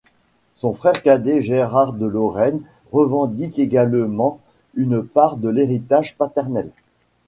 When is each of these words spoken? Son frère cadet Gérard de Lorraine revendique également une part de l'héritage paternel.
Son 0.55 0.73
frère 0.73 0.99
cadet 1.03 1.43
Gérard 1.43 1.93
de 1.93 2.07
Lorraine 2.07 2.61
revendique 2.91 3.59
également 3.59 4.39
une 4.73 5.03
part 5.03 5.37
de 5.37 5.47
l'héritage 5.47 6.17
paternel. 6.17 6.71